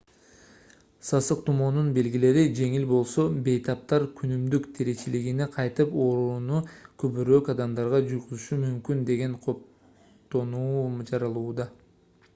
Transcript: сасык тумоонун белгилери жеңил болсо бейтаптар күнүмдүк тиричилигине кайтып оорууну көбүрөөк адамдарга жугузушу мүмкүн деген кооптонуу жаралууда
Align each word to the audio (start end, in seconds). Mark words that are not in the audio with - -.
сасык 1.07 1.41
тумоонун 1.47 1.89
белгилери 1.97 2.45
жеңил 2.59 2.85
болсо 2.91 3.25
бейтаптар 3.47 4.05
күнүмдүк 4.21 4.63
тиричилигине 4.79 5.47
кайтып 5.57 5.93
оорууну 6.05 6.61
көбүрөөк 7.05 7.51
адамдарга 7.55 7.99
жугузушу 8.13 8.57
мүмкүн 8.65 9.03
деген 9.11 9.35
кооптонуу 9.47 10.79
жаралууда 11.13 11.69